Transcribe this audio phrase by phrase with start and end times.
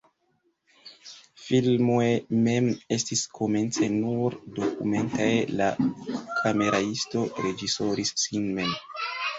[1.41, 2.07] Filmoj
[2.47, 5.31] mem estis komence nur dokumentaj,
[5.63, 8.79] la kameraisto reĝisoris sin mem.